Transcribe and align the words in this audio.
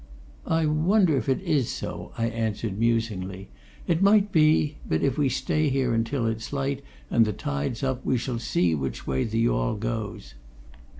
"I 0.47 0.65
wonder 0.65 1.15
if 1.15 1.29
it 1.29 1.41
is 1.41 1.69
so?" 1.69 2.11
I 2.17 2.25
answered, 2.25 2.79
musingly. 2.79 3.49
"It 3.85 4.01
might 4.01 4.31
be 4.31 4.77
but 4.89 5.03
if 5.03 5.15
we 5.15 5.29
stay 5.29 5.69
here 5.69 5.93
until 5.93 6.25
it's 6.25 6.51
light 6.51 6.83
and 7.11 7.23
the 7.23 7.33
tide's 7.33 7.83
up, 7.83 8.03
we 8.03 8.17
shall 8.17 8.39
see 8.39 8.73
which 8.73 9.05
way 9.05 9.25
the 9.25 9.37
yawl 9.41 9.75
goes." 9.75 10.33